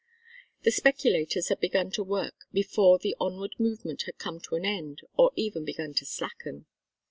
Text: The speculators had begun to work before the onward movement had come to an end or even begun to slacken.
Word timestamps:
The 0.63 0.71
speculators 0.71 1.49
had 1.49 1.59
begun 1.59 1.91
to 1.91 2.03
work 2.03 2.33
before 2.51 2.97
the 2.97 3.15
onward 3.19 3.53
movement 3.59 4.01
had 4.07 4.17
come 4.17 4.39
to 4.39 4.55
an 4.55 4.65
end 4.65 5.01
or 5.15 5.31
even 5.35 5.63
begun 5.63 5.93
to 5.93 6.05
slacken. 6.07 6.65